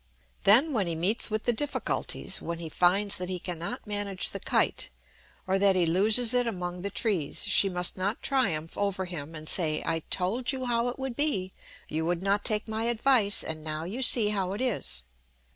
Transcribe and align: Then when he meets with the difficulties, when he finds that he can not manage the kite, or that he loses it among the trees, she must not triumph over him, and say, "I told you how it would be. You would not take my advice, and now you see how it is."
Then 0.45 0.73
when 0.73 0.87
he 0.87 0.95
meets 0.95 1.29
with 1.29 1.43
the 1.43 1.53
difficulties, 1.53 2.41
when 2.41 2.57
he 2.57 2.69
finds 2.69 3.17
that 3.19 3.29
he 3.29 3.37
can 3.37 3.59
not 3.59 3.85
manage 3.85 4.29
the 4.29 4.39
kite, 4.39 4.89
or 5.45 5.59
that 5.59 5.75
he 5.75 5.85
loses 5.85 6.33
it 6.33 6.47
among 6.47 6.81
the 6.81 6.89
trees, 6.89 7.45
she 7.45 7.69
must 7.69 7.95
not 7.97 8.23
triumph 8.23 8.75
over 8.75 9.05
him, 9.05 9.35
and 9.35 9.47
say, 9.47 9.83
"I 9.85 9.99
told 10.09 10.51
you 10.51 10.65
how 10.65 10.87
it 10.87 10.97
would 10.97 11.15
be. 11.15 11.53
You 11.87 12.03
would 12.05 12.23
not 12.23 12.43
take 12.43 12.67
my 12.67 12.85
advice, 12.85 13.43
and 13.43 13.63
now 13.63 13.83
you 13.83 14.01
see 14.01 14.29
how 14.29 14.53
it 14.53 14.61
is." 14.61 15.03